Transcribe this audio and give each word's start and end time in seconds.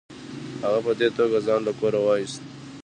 هغه 0.63 0.79
په 0.85 0.91
دې 0.99 1.07
توګه 1.17 1.37
ځان 1.47 1.61
له 1.67 1.73
کوره 1.79 1.99
وایست. 2.03 2.41